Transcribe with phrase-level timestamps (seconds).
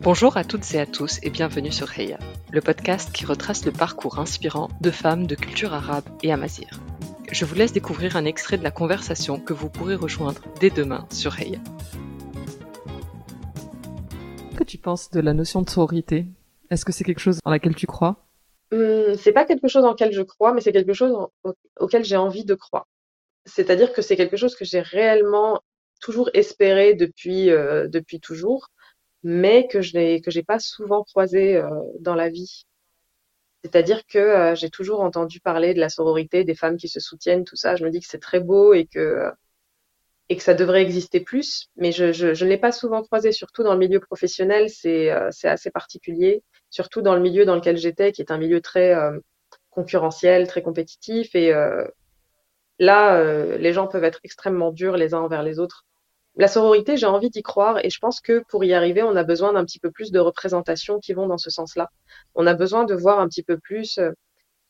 [0.00, 2.18] Bonjour à toutes et à tous et bienvenue sur Heya,
[2.52, 6.68] le podcast qui retrace le parcours inspirant de femmes de culture arabe et amazir.
[7.30, 11.06] Je vous laisse découvrir un extrait de la conversation que vous pourrez rejoindre dès demain
[11.10, 11.58] sur Heya.
[14.56, 16.26] Que tu penses de la notion de sororité?
[16.70, 18.26] Est-ce que c'est quelque chose en laquelle tu crois?
[18.72, 21.12] Hum, c'est pas quelque chose en lequel je crois, mais c'est quelque chose
[21.44, 22.86] au- auquel j'ai envie de croire.
[23.46, 25.60] C'est-à-dire que c'est quelque chose que j'ai réellement
[26.00, 28.68] toujours espéré depuis, euh, depuis toujours,
[29.28, 31.68] mais que je n'ai que j'ai pas souvent croisé euh,
[32.00, 32.64] dans la vie.
[33.62, 37.44] C'est-à-dire que euh, j'ai toujours entendu parler de la sororité, des femmes qui se soutiennent,
[37.44, 37.76] tout ça.
[37.76, 39.30] Je me dis que c'est très beau et que
[40.30, 43.62] et que ça devrait exister plus, mais je, je, ne l'ai pas souvent croisé, surtout
[43.62, 48.12] dans le milieu professionnel, c'est euh, assez particulier, surtout dans le milieu dans lequel j'étais,
[48.12, 49.18] qui est un milieu très euh,
[49.70, 51.52] concurrentiel, très compétitif, et
[52.78, 55.86] là, les gens peuvent être extrêmement durs les uns envers les autres.
[56.38, 59.24] La sororité, j'ai envie d'y croire, et je pense que pour y arriver, on a
[59.24, 61.90] besoin d'un petit peu plus de représentations qui vont dans ce sens-là.
[62.36, 63.98] On a besoin de voir un petit peu plus.
[63.98, 64.12] euh,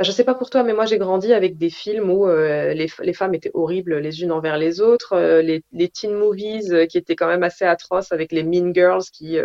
[0.00, 3.12] je sais pas pour toi, mais moi j'ai grandi avec des films où euh, les,
[3.14, 7.28] femmes étaient horribles les unes envers les autres, euh, les, teen movies qui étaient quand
[7.28, 9.38] même assez atroces avec les mean girls qui,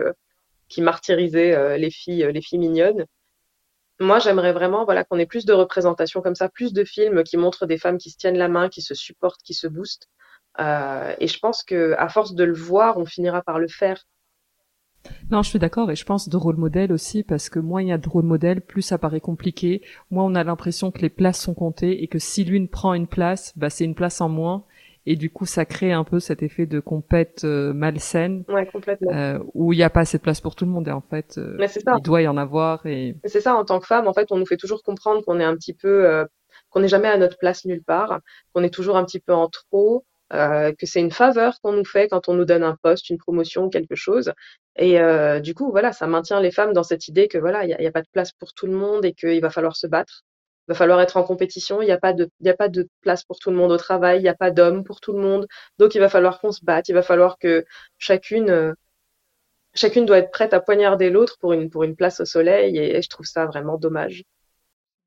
[0.69, 3.05] qui martyrisaient les filles, les filles mignonnes.
[4.01, 7.37] Moi, j'aimerais vraiment voilà, qu'on ait plus de représentations comme ça, plus de films qui
[7.37, 10.09] montrent des femmes qui se tiennent la main, qui se supportent, qui se boostent.
[10.59, 14.03] Euh, et je pense que à force de le voir, on finira par le faire.
[15.31, 17.87] Non, je suis d'accord et je pense de rôle modèle aussi parce que moins il
[17.87, 19.81] y a de rôle modèle, plus ça paraît compliqué.
[20.11, 23.07] Moins on a l'impression que les places sont comptées et que si l'une prend une
[23.07, 24.65] place, bah c'est une place en moins
[25.05, 29.11] et du coup ça crée un peu cet effet de compète euh, malsaine Ouais, complètement.
[29.13, 31.01] euh, où il n'y a pas assez de place pour tout le monde et en
[31.01, 31.97] fait euh, Mais c'est ça.
[31.97, 34.37] il doit y en avoir et C'est ça, en tant que femme, en fait, on
[34.37, 36.25] nous fait toujours comprendre qu'on est un petit peu, euh,
[36.69, 38.19] qu'on n'est jamais à notre place nulle part,
[38.53, 41.85] qu'on est toujours un petit peu en trop, euh, que c'est une faveur qu'on nous
[41.85, 44.31] fait quand on nous donne un poste, une promotion, quelque chose.
[44.75, 47.75] Et euh, du coup, voilà, ça maintient les femmes dans cette idée que voilà, il
[47.79, 50.23] n'y a, pas de place pour tout le monde et qu'il va falloir se battre.
[50.67, 51.81] Il va falloir être en compétition.
[51.81, 54.19] Il n'y a pas de, a pas de place pour tout le monde au travail.
[54.19, 55.47] Il n'y a pas d'hommes pour tout le monde.
[55.79, 56.89] Donc, il va falloir qu'on se batte.
[56.89, 57.65] Il va falloir que
[57.97, 58.73] chacune, euh,
[59.73, 62.77] chacune doit être prête à poignarder l'autre pour une, pour une place au soleil.
[62.77, 64.23] Et je trouve ça vraiment dommage.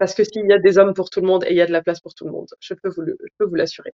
[0.03, 1.67] Parce que s'il y a des hommes pour tout le monde et il y a
[1.67, 3.93] de la place pour tout le monde, je peux vous l'assurer.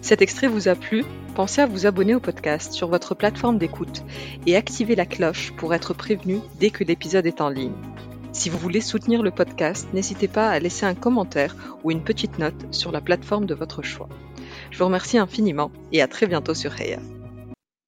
[0.00, 1.04] Cet extrait vous a plu?
[1.34, 4.02] Pensez à vous abonner au podcast sur votre plateforme d'écoute
[4.46, 7.74] et activer la cloche pour être prévenu dès que l'épisode est en ligne.
[8.32, 11.54] Si vous voulez soutenir le podcast, n'hésitez pas à laisser un commentaire
[11.84, 14.08] ou une petite note sur la plateforme de votre choix.
[14.70, 17.00] Je vous remercie infiniment et à très bientôt sur Heya.